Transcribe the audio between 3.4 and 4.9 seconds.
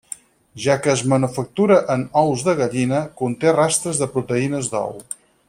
rastres de proteïnes